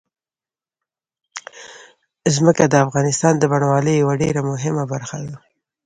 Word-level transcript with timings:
ځمکه 2.35 2.63
د 2.67 2.75
افغانستان 2.85 3.33
د 3.37 3.43
بڼوالۍ 3.51 3.95
یوه 4.03 4.13
ډېره 4.21 4.41
مهمه 4.51 4.83
برخه 4.93 5.17
ده. 5.27 5.35